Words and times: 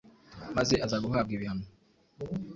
maze 0.55 0.73
aza 0.85 0.97
guhabwa 1.03 1.33
ibihano 1.37 1.65